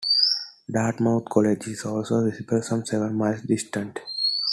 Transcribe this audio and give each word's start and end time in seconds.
Dartmouth 0.67 1.29
College 1.29 1.67
is 1.67 1.85
also 1.85 2.27
visible 2.27 2.63
some 2.63 2.83
seven 2.83 3.15
miles 3.15 3.41
distant. 3.41 3.99